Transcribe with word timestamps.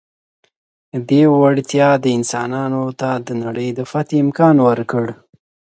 دې 1.09 1.23
وړتیا 1.39 1.89
انسانانو 2.17 2.83
ته 2.99 3.09
د 3.25 3.27
نړۍ 3.43 3.69
د 3.77 3.79
فتحې 3.91 4.17
امکان 4.25 4.55
ورکړ. 4.67 5.05